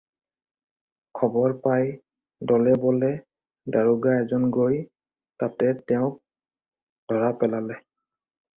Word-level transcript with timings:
খবৰ 1.19 1.53
পাই 1.65 1.91
দলে 2.53 2.73
বলে 2.87 3.11
দাৰোগা 3.77 4.17
এজন 4.23 4.49
গৈ 4.57 4.81
তাতে 5.43 5.71
তেওঁক 5.93 6.19
ধৰা 7.13 7.33
পেলালে। 7.45 7.81